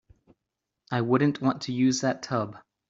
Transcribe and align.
I 0.91 1.01
wouldn't 1.01 1.41
want 1.41 1.61
to 1.61 1.73
use 1.73 2.01
that 2.01 2.23
tub. 2.23 2.57